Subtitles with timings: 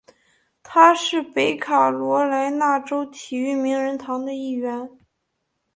[0.63, 4.89] 他是北卡罗来纳州体育名人堂的一员。